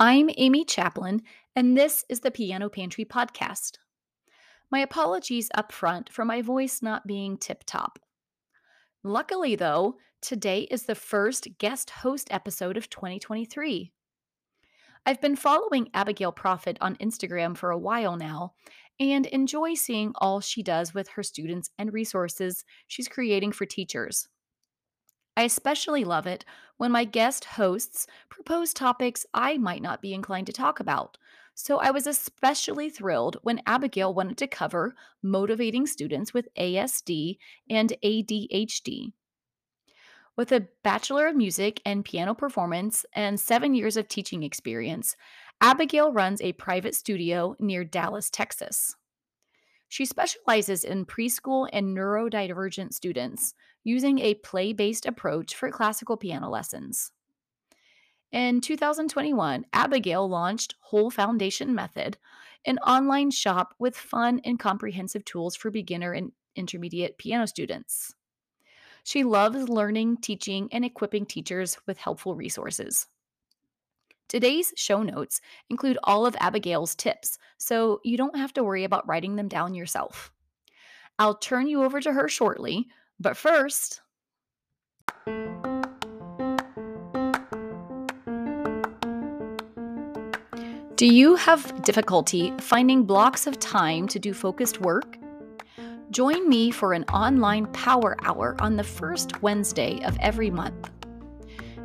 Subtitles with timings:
[0.00, 1.22] I'm Amy Chaplin,
[1.56, 3.78] and this is the Piano Pantry podcast.
[4.70, 7.98] My apologies up front for my voice not being tip top.
[9.02, 13.90] Luckily, though, today is the first guest host episode of 2023.
[15.04, 18.52] I've been following Abigail Proffitt on Instagram for a while now
[19.00, 24.28] and enjoy seeing all she does with her students and resources she's creating for teachers.
[25.36, 26.44] I especially love it
[26.78, 31.18] when my guest hosts propose topics I might not be inclined to talk about.
[31.54, 37.36] So I was especially thrilled when Abigail wanted to cover motivating students with ASD
[37.68, 39.12] and ADHD.
[40.36, 45.16] With a Bachelor of Music and Piano Performance and seven years of teaching experience,
[45.60, 48.94] Abigail runs a private studio near Dallas, Texas.
[49.88, 56.48] She specializes in preschool and neurodivergent students, using a play based approach for classical piano
[56.48, 57.12] lessons.
[58.30, 62.18] In 2021, Abigail launched Whole Foundation Method,
[62.66, 68.14] an online shop with fun and comprehensive tools for beginner and intermediate piano students.
[69.04, 73.06] She loves learning, teaching, and equipping teachers with helpful resources.
[74.28, 79.08] Today's show notes include all of Abigail's tips, so you don't have to worry about
[79.08, 80.30] writing them down yourself.
[81.18, 82.88] I'll turn you over to her shortly,
[83.20, 84.00] but first,
[90.96, 95.16] do you have difficulty finding blocks of time to do focused work?
[96.10, 100.90] Join me for an online power hour on the first Wednesday of every month.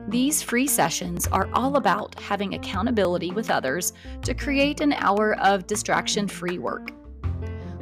[0.07, 5.65] These free sessions are all about having accountability with others to create an hour of
[5.65, 6.91] distraction free work.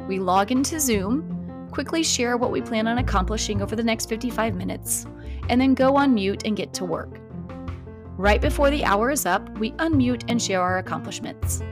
[0.06, 1.41] We log into Zoom
[1.72, 5.06] quickly share what we plan on accomplishing over the next 55 minutes,
[5.48, 7.18] and then go on mute and get to work.
[8.16, 11.62] Right before the hour is up, we unmute and share our accomplishments.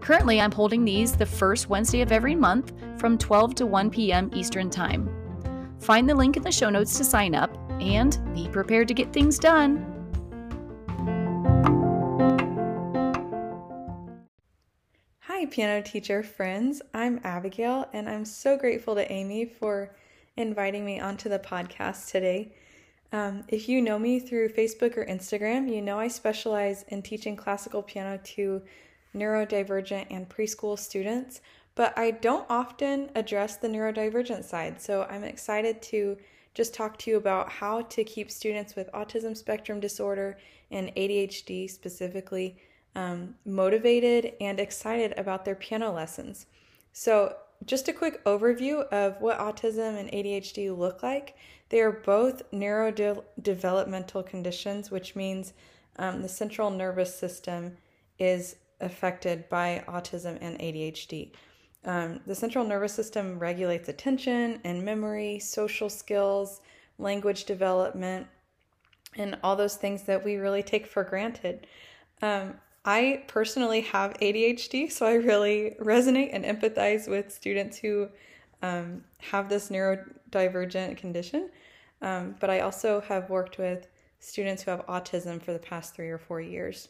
[0.00, 4.30] Currently, I'm holding these the first Wednesday of every month from 12 to 1 p.m.
[4.32, 5.10] Eastern Time.
[5.80, 9.12] Find the link in the show notes to sign up and be prepared to get
[9.12, 9.87] things done.
[15.38, 16.82] Hi, piano teacher friends.
[16.92, 19.94] I'm Abigail, and I'm so grateful to Amy for
[20.36, 22.56] inviting me onto the podcast today.
[23.12, 27.36] Um, if you know me through Facebook or Instagram, you know I specialize in teaching
[27.36, 28.62] classical piano to
[29.14, 31.40] neurodivergent and preschool students,
[31.76, 34.82] but I don't often address the neurodivergent side.
[34.82, 36.16] So I'm excited to
[36.52, 40.36] just talk to you about how to keep students with autism spectrum disorder
[40.72, 42.56] and ADHD specifically
[42.94, 46.46] um, motivated and excited about their piano lessons.
[46.92, 51.36] So, just a quick overview of what autism and ADHD look like.
[51.70, 55.52] They are both neurodevelopmental conditions, which means
[55.96, 57.76] um, the central nervous system
[58.18, 61.32] is affected by autism and ADHD.
[61.84, 66.60] Um, the central nervous system regulates attention and memory, social skills,
[66.98, 68.26] language development,
[69.16, 71.66] and all those things that we really take for granted.
[72.20, 72.54] Um,
[72.88, 78.08] I personally have ADHD, so I really resonate and empathize with students who
[78.62, 81.50] um, have this neurodivergent condition.
[82.00, 83.88] Um, but I also have worked with
[84.20, 86.88] students who have autism for the past three or four years.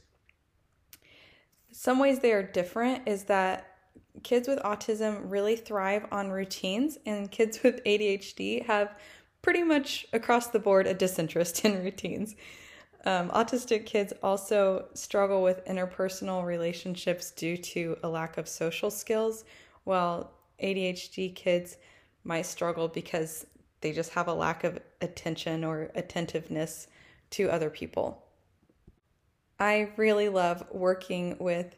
[1.73, 3.67] Some ways they are different is that
[4.23, 8.95] kids with autism really thrive on routines, and kids with ADHD have
[9.43, 12.37] pretty much across the board a disinterest in routines.
[13.05, 19.45] Um, autistic kids also struggle with interpersonal relationships due to a lack of social skills,
[19.85, 20.33] while
[20.63, 21.77] ADHD kids
[22.25, 23.47] might struggle because
[23.81, 26.89] they just have a lack of attention or attentiveness
[27.31, 28.25] to other people.
[29.61, 31.77] I really love working with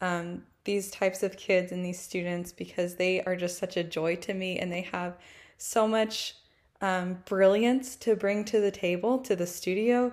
[0.00, 4.16] um, these types of kids and these students because they are just such a joy
[4.16, 5.16] to me and they have
[5.58, 6.36] so much
[6.80, 10.12] um, brilliance to bring to the table, to the studio.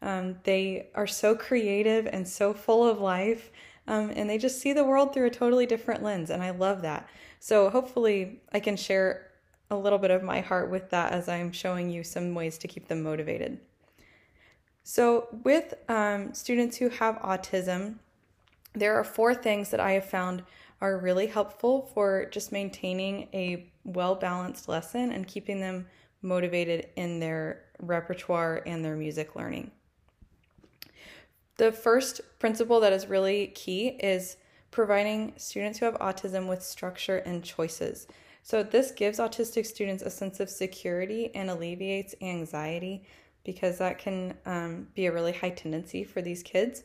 [0.00, 3.50] Um, they are so creative and so full of life,
[3.86, 6.82] um, and they just see the world through a totally different lens, and I love
[6.82, 7.08] that.
[7.40, 9.30] So, hopefully, I can share
[9.70, 12.68] a little bit of my heart with that as I'm showing you some ways to
[12.68, 13.58] keep them motivated.
[14.82, 17.96] So, with um, students who have autism,
[18.72, 20.44] there are four things that I have found
[20.80, 25.86] are really helpful for just maintaining a well balanced lesson and keeping them
[26.22, 29.70] motivated in their repertoire and their music learning.
[31.58, 34.36] The first principle that is really key is
[34.70, 38.06] providing students who have autism with structure and choices.
[38.42, 43.04] So, this gives autistic students a sense of security and alleviates anxiety
[43.44, 46.84] because that can um, be a really high tendency for these kids.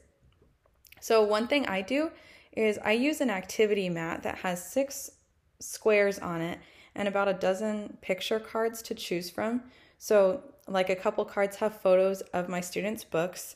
[1.00, 2.10] So, one thing I do
[2.52, 5.12] is I use an activity mat that has six
[5.60, 6.60] squares on it
[6.96, 9.64] and about a dozen picture cards to choose from.
[9.98, 13.56] So, like a couple cards have photos of my students' books,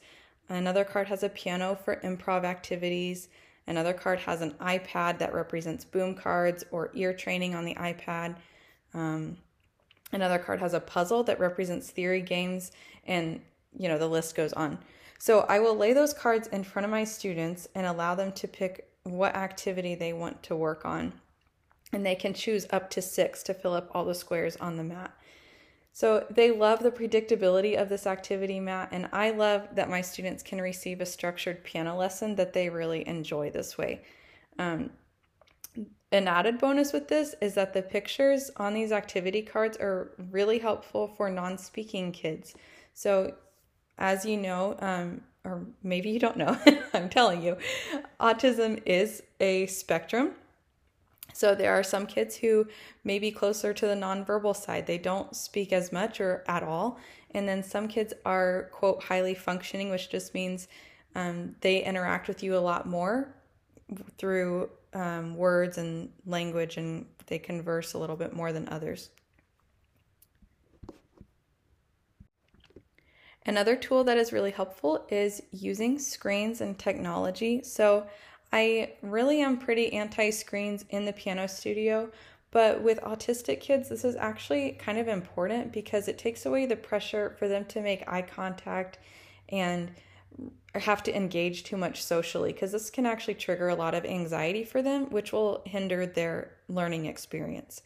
[0.50, 3.30] another card has a piano for improv activities,
[3.68, 8.36] another card has an iPad that represents boom cards or ear training on the iPad.
[8.94, 9.38] Um,
[10.12, 12.72] another card has a puzzle that represents theory games,
[13.06, 13.42] and
[13.78, 14.80] you know, the list goes on.
[15.20, 18.48] So, I will lay those cards in front of my students and allow them to
[18.48, 21.14] pick what activity they want to work on
[21.94, 24.84] and they can choose up to six to fill up all the squares on the
[24.84, 25.12] mat.
[25.98, 30.44] So they love the predictability of this activity mat, and I love that my students
[30.44, 34.04] can receive a structured piano lesson that they really enjoy this way.
[34.60, 34.92] Um,
[36.12, 40.60] an added bonus with this is that the pictures on these activity cards are really
[40.60, 42.54] helpful for non speaking kids.
[42.94, 43.34] So,
[43.98, 46.60] as you know, um, or maybe you don't know,
[46.94, 47.58] I'm telling you,
[48.20, 50.34] autism is a spectrum.
[51.34, 52.68] So there are some kids who
[53.04, 54.88] may be closer to the nonverbal side.
[54.88, 57.00] They don't speak as much or at all.
[57.32, 60.68] And then some kids are, quote, highly functioning, which just means
[61.16, 63.36] um, they interact with you a lot more
[64.18, 69.10] through um, words and language and they converse a little bit more than others.
[73.46, 77.64] Another tool that is really helpful is using screens and technology.
[77.64, 78.06] So
[78.52, 82.10] I really am pretty anti screens in the piano studio,
[82.52, 86.76] but with autistic kids, this is actually kind of important because it takes away the
[86.76, 89.00] pressure for them to make eye contact
[89.50, 89.92] and
[90.76, 94.64] have to engage too much socially because this can actually trigger a lot of anxiety
[94.64, 97.82] for them, which will hinder their learning experience.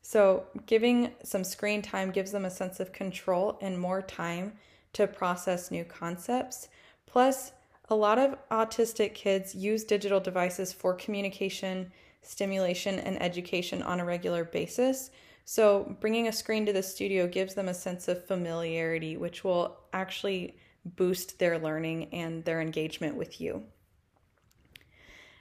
[0.00, 4.54] So, giving some screen time gives them a sense of control and more time
[4.94, 6.68] to process new concepts.
[7.06, 7.52] Plus,
[7.88, 11.90] a lot of autistic kids use digital devices for communication,
[12.22, 15.10] stimulation, and education on a regular basis.
[15.44, 19.80] So, bringing a screen to the studio gives them a sense of familiarity, which will
[19.92, 23.64] actually boost their learning and their engagement with you.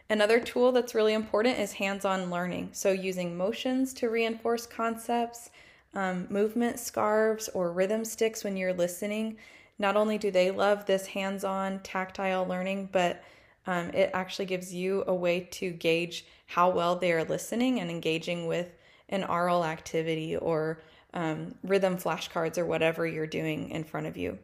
[0.09, 2.69] Another tool that's really important is hands on learning.
[2.73, 5.51] So, using motions to reinforce concepts,
[5.93, 9.37] um, movement scarves, or rhythm sticks when you're listening
[9.81, 13.23] not only do they love this hands on tactile learning, but
[13.65, 17.89] um, it actually gives you a way to gauge how well they are listening and
[17.89, 18.69] engaging with
[19.09, 20.79] an aural activity or
[21.15, 24.37] um, rhythm flashcards or whatever you're doing in front of you.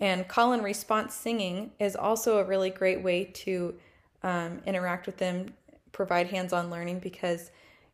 [0.00, 3.74] And call and response singing is also a really great way to
[4.22, 5.52] um, interact with them,
[5.92, 7.50] provide hands on learning, because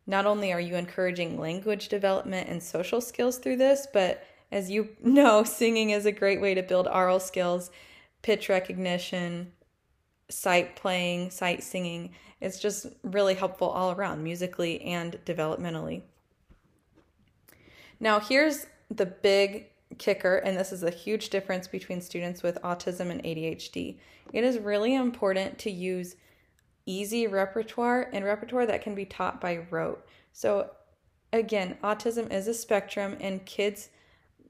[0.06, 4.90] not only are you encouraging language development and social skills through this, but as you
[5.02, 7.70] know, singing is a great way to build aural skills,
[8.20, 9.50] pitch recognition,
[10.28, 12.10] sight playing, sight singing.
[12.40, 16.02] It's just really helpful all around, musically and developmentally.
[17.99, 19.66] Now, here's the big
[19.99, 23.96] kicker, and this is a huge difference between students with autism and ADHD.
[24.32, 26.16] It is really important to use
[26.84, 30.04] easy repertoire and repertoire that can be taught by rote.
[30.32, 30.70] So,
[31.32, 33.90] again, autism is a spectrum, and kids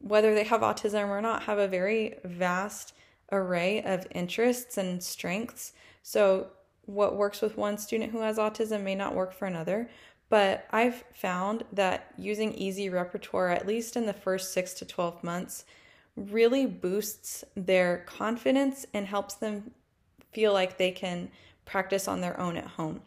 [0.02, 2.94] whether they have autism or not, have a very vast
[3.30, 5.72] array of interests and strengths.
[6.02, 6.48] So,
[6.86, 9.88] what works with one student who has autism may not work for another.
[10.28, 15.22] But I've found that using easy repertoire, at least in the first six to 12
[15.22, 15.64] months,
[16.16, 19.72] really boosts their confidence and helps them
[20.32, 21.30] feel like they can
[21.64, 23.02] practice on their own at home.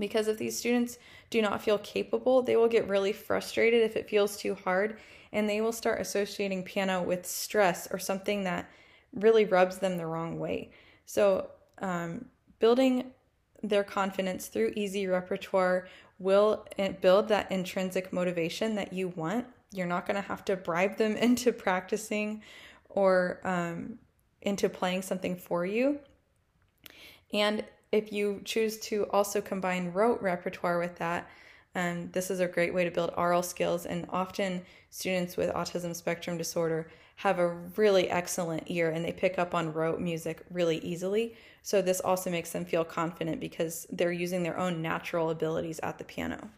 [0.00, 4.08] Because if these students do not feel capable, they will get really frustrated if it
[4.08, 4.98] feels too hard
[5.32, 8.68] and they will start associating piano with stress or something that
[9.14, 10.70] really rubs them the wrong way.
[11.06, 12.26] So, um,
[12.58, 13.12] building
[13.62, 15.86] their confidence through easy repertoire
[16.18, 19.46] will eh, build that intrinsic motivation that you want.
[19.72, 22.42] You're not going to have to bribe them into practicing
[22.88, 23.98] or um,
[24.42, 26.00] into playing something for you.
[27.32, 31.28] And if you choose to also combine rote repertoire with that,
[31.74, 33.86] um, this is a great way to build aural skills.
[33.86, 39.38] And often, students with autism spectrum disorder have a really excellent ear and they pick
[39.38, 41.34] up on rote music really easily.
[41.62, 45.98] So, this also makes them feel confident because they're using their own natural abilities at
[45.98, 46.50] the piano.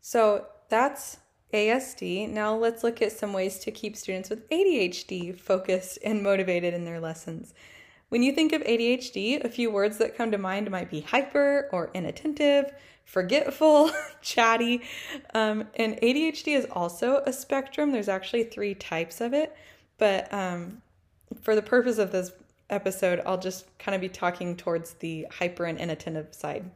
[0.00, 1.18] So, that's
[1.52, 2.28] ASD.
[2.28, 6.84] Now, let's look at some ways to keep students with ADHD focused and motivated in
[6.84, 7.54] their lessons.
[8.14, 11.68] When you think of ADHD, a few words that come to mind might be hyper
[11.72, 12.72] or inattentive,
[13.04, 13.90] forgetful,
[14.22, 14.82] chatty.
[15.34, 17.90] Um, and ADHD is also a spectrum.
[17.90, 19.56] There's actually three types of it,
[19.98, 20.80] but um,
[21.40, 22.30] for the purpose of this
[22.70, 26.70] episode, I'll just kind of be talking towards the hyper and inattentive side.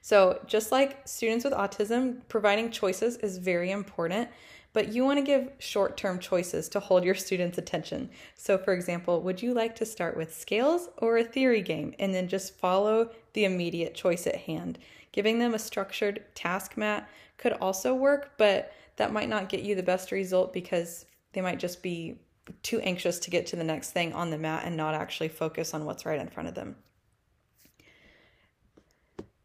[0.00, 4.28] So, just like students with autism, providing choices is very important,
[4.72, 8.10] but you want to give short term choices to hold your students' attention.
[8.34, 12.14] So, for example, would you like to start with scales or a theory game and
[12.14, 14.78] then just follow the immediate choice at hand?
[15.12, 19.74] Giving them a structured task mat could also work, but that might not get you
[19.74, 22.18] the best result because they might just be
[22.62, 25.74] too anxious to get to the next thing on the mat and not actually focus
[25.74, 26.76] on what's right in front of them.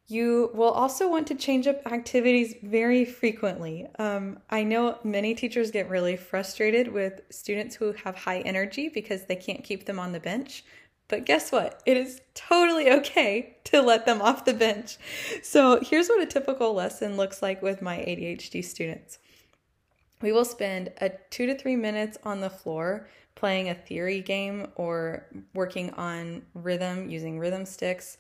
[0.08, 3.88] You will also want to change up activities very frequently.
[3.98, 9.26] Um, I know many teachers get really frustrated with students who have high energy because
[9.26, 10.64] they can't keep them on the bench.
[11.08, 11.82] But guess what?
[11.88, 14.98] It is totally okay to let them off the bench.
[15.42, 19.18] So here's what a typical lesson looks like with my ADHD students.
[20.22, 24.68] We will spend a two to three minutes on the floor playing a theory game
[24.76, 28.18] or working on rhythm using rhythm sticks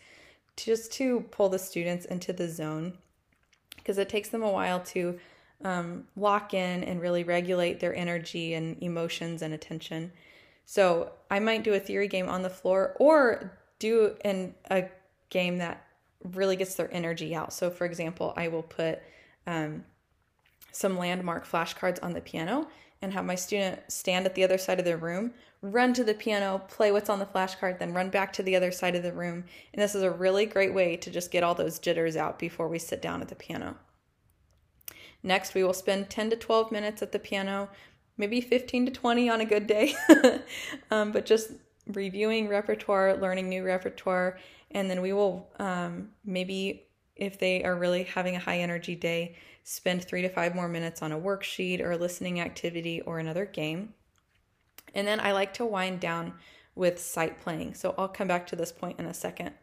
[0.58, 2.98] just to pull the students into the zone
[3.76, 5.20] because it takes them a while to
[5.64, 10.12] um, lock in and really regulate their energy and emotions and attention.
[10.66, 14.86] So I might do a theory game on the floor or do in a
[15.30, 15.86] game that
[16.34, 17.54] really gets their energy out.
[17.54, 19.00] So for example, I will put
[19.46, 19.84] um,
[20.72, 22.68] some landmark flashcards on the piano
[23.02, 26.14] and have my student stand at the other side of the room, run to the
[26.14, 29.14] piano, play what's on the flashcard, then run back to the other side of the
[29.14, 29.44] room.
[29.74, 32.68] And this is a really great way to just get all those jitters out before
[32.68, 33.75] we sit down at the piano.
[35.24, 37.70] Next, we will spend 10 to 12 minutes at the piano,
[38.18, 39.96] maybe 15 to 20 on a good day,
[40.92, 41.52] um, but just
[41.88, 44.38] reviewing repertoire, learning new repertoire,
[44.72, 46.86] and then we will um, maybe,
[47.16, 49.36] if they are really having a high energy day,
[49.68, 53.46] spend three to five more minutes on a worksheet or a listening activity or another
[53.46, 53.94] game.
[54.94, 56.34] And then I like to wind down
[56.76, 57.74] with sight playing.
[57.74, 59.54] So I'll come back to this point in a second.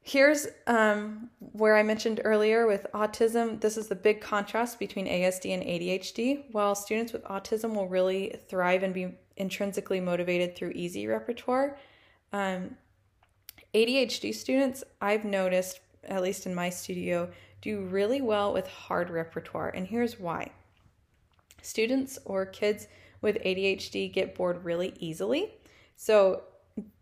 [0.00, 3.60] Here's um, where I mentioned earlier with autism.
[3.60, 6.44] This is the big contrast between ASD and ADHD.
[6.52, 11.78] While students with autism will really thrive and be intrinsically motivated through easy repertoire,
[12.32, 12.76] um,
[13.74, 17.28] ADHD students, I've noticed, at least in my studio,
[17.62, 20.50] do really well with hard repertoire, and here's why.
[21.62, 22.88] Students or kids
[23.22, 25.54] with ADHD get bored really easily.
[25.96, 26.42] So,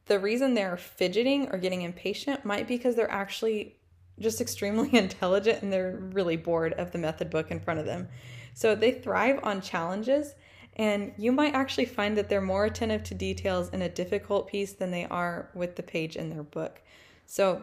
[0.04, 3.76] the reason they're fidgeting or getting impatient might be because they're actually
[4.18, 8.08] just extremely intelligent and they're really bored of the method book in front of them.
[8.52, 10.34] So, they thrive on challenges,
[10.76, 14.74] and you might actually find that they're more attentive to details in a difficult piece
[14.74, 16.82] than they are with the page in their book.
[17.24, 17.62] So,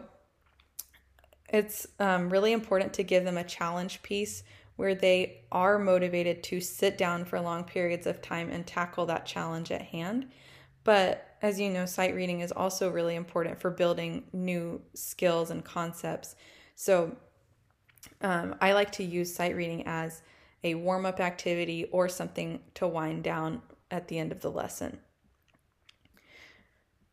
[1.48, 4.42] it's um, really important to give them a challenge piece
[4.76, 9.26] where they are motivated to sit down for long periods of time and tackle that
[9.26, 10.30] challenge at hand.
[10.84, 15.64] But as you know, sight reading is also really important for building new skills and
[15.64, 16.36] concepts.
[16.74, 17.16] So
[18.20, 20.22] um, I like to use sight reading as
[20.64, 24.98] a warm up activity or something to wind down at the end of the lesson.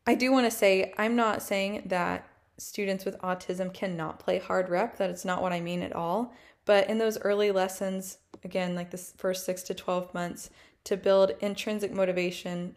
[0.06, 4.68] I do want to say, I'm not saying that students with autism cannot play hard
[4.68, 4.96] rep.
[4.98, 6.34] That is not what I mean at all.
[6.64, 10.50] But in those early lessons, again, like the first six to 12 months,
[10.84, 12.76] to build intrinsic motivation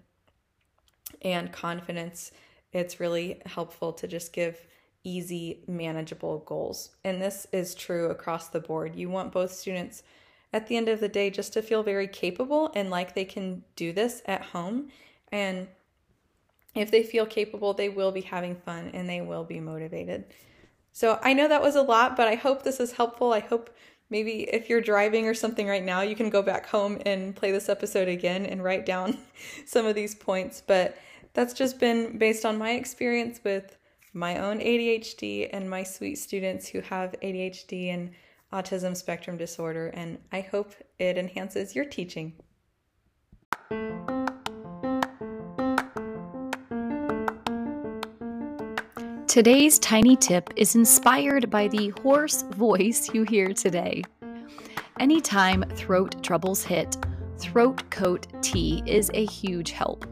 [1.22, 2.32] and confidence,
[2.72, 4.68] it's really helpful to just give
[5.04, 6.92] easy, manageable goals.
[7.04, 8.96] And this is true across the board.
[8.96, 10.04] You want both students
[10.52, 13.64] at the end of the day just to feel very capable and like they can
[13.76, 14.90] do this at home.
[15.32, 15.68] And
[16.76, 20.26] if they feel capable, they will be having fun and they will be motivated.
[20.92, 23.34] So I know that was a lot, but I hope this is helpful.
[23.34, 23.70] I hope
[24.10, 27.52] maybe if you're driving or something right now, you can go back home and play
[27.52, 29.18] this episode again and write down
[29.66, 30.62] some of these points.
[30.66, 30.98] But
[31.34, 33.78] that's just been based on my experience with
[34.14, 38.12] my own ADHD and my sweet students who have ADHD and
[38.52, 39.88] autism spectrum disorder.
[39.88, 42.34] And I hope it enhances your teaching.
[49.30, 54.02] Today's tiny tip is inspired by the hoarse voice you hear today.
[55.00, 56.98] Anytime throat troubles hit,
[57.38, 60.08] Throat Coat Tea is a huge help.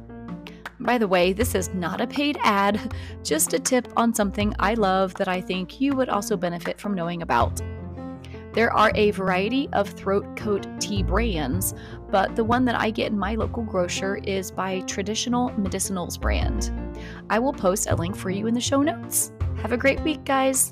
[0.79, 2.93] By the way, this is not a paid ad,
[3.23, 6.93] just a tip on something I love that I think you would also benefit from
[6.93, 7.59] knowing about.
[8.53, 11.73] There are a variety of throat coat tea brands,
[12.11, 16.86] but the one that I get in my local grocer is by Traditional Medicinals brand.
[17.29, 19.31] I will post a link for you in the show notes.
[19.61, 20.71] Have a great week, guys.